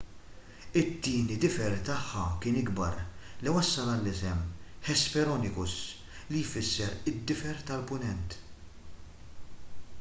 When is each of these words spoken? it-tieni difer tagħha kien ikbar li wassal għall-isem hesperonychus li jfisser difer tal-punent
it-tieni 0.79 1.35
difer 1.41 1.75
tagħha 1.89 2.23
kien 2.45 2.57
ikbar 2.61 2.95
li 3.47 3.53
wassal 3.57 3.91
għall-isem 3.91 4.41
hesperonychus 4.87 5.75
li 6.33 6.43
jfisser 6.47 6.99
difer 7.33 7.63
tal-punent 7.69 8.39